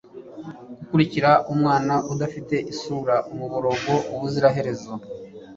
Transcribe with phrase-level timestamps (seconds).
[0.79, 4.93] gukurikira umwana udafite isura-umuborogo ubuziraherezo